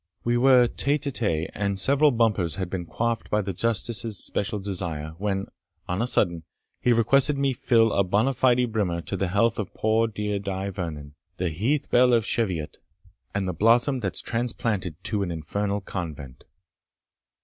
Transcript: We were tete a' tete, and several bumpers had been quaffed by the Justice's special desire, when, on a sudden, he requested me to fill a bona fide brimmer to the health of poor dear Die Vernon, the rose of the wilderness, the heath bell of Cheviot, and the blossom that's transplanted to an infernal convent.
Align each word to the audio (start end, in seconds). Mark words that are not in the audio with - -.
We 0.23 0.35
were 0.35 0.65
tete 0.67 1.05
a' 1.05 1.11
tete, 1.11 1.51
and 1.53 1.77
several 1.79 2.09
bumpers 2.09 2.55
had 2.55 2.71
been 2.71 2.87
quaffed 2.87 3.29
by 3.29 3.43
the 3.43 3.53
Justice's 3.53 4.17
special 4.25 4.57
desire, 4.57 5.13
when, 5.19 5.45
on 5.87 6.01
a 6.01 6.07
sudden, 6.07 6.43
he 6.79 6.91
requested 6.91 7.37
me 7.37 7.53
to 7.53 7.59
fill 7.59 7.93
a 7.93 8.03
bona 8.03 8.33
fide 8.33 8.71
brimmer 8.71 9.01
to 9.01 9.15
the 9.15 9.27
health 9.27 9.59
of 9.59 9.75
poor 9.75 10.07
dear 10.07 10.39
Die 10.39 10.71
Vernon, 10.71 11.13
the 11.37 11.45
rose 11.45 11.53
of 11.53 11.55
the 11.55 11.55
wilderness, 11.55 11.59
the 11.59 11.65
heath 11.67 11.91
bell 11.91 12.13
of 12.15 12.25
Cheviot, 12.25 12.77
and 13.35 13.47
the 13.47 13.53
blossom 13.53 13.99
that's 13.99 14.23
transplanted 14.23 14.95
to 15.03 15.21
an 15.21 15.29
infernal 15.29 15.81
convent. 15.81 16.45